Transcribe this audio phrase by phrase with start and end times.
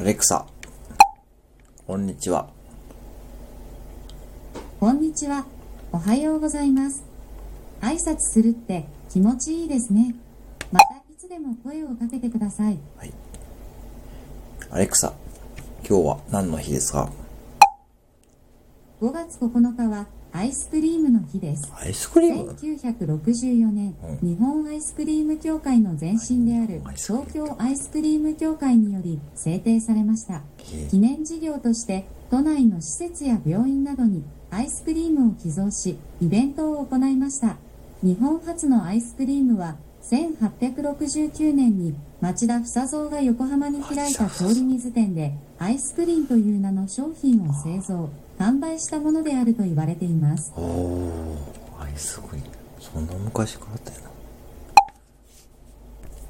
[0.00, 0.46] アレクサ、
[1.84, 2.48] こんにちは。
[4.78, 5.44] こんにちは。
[5.90, 7.02] おはようございます。
[7.80, 10.14] 挨拶するって気持ちいいですね。
[10.70, 12.78] またいつでも声をかけてください。
[12.96, 13.12] はい。
[14.70, 15.14] アレクサ、
[15.84, 17.10] 今日は何の日ですか
[19.00, 21.72] ？5月9日はアイスクリームの日です。
[21.74, 24.28] アイスクリーム？1964年、うん。
[24.28, 30.42] 日本アイスクリーム協会の前身である東京アイスクリーム協会により制定されました。
[30.90, 37.56] 記念事業として都内の施設や病院などにアイスクリームを寄贈しイベントを行いました。
[38.02, 52.48] 日本初のアイスクリームは1869年に町田房蔵が横浜に開いた通り水店でアイスクリーンという名の商品を製造販売したものであると言われていますおー、アイスクリーン。
[52.80, 54.07] そんな昔からあったよな。